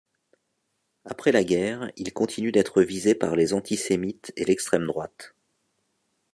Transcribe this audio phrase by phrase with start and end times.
[1.05, 5.35] Après la guerre, il continue d'être visé par les antisémites et l'extrême droite.